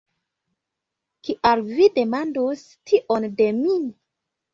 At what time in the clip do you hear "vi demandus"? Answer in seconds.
1.67-2.63